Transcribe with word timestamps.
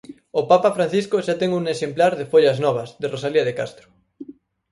O 0.39 0.41
papa 0.51 0.69
Francisco 0.77 1.15
xa 1.25 1.35
ten 1.41 1.51
un 1.59 1.63
exemplar 1.73 2.13
de 2.19 2.29
Follas 2.31 2.57
Novas 2.65 2.89
de 3.01 3.07
Rosalía 3.13 3.47
de 3.47 3.57
Castro. 3.59 3.87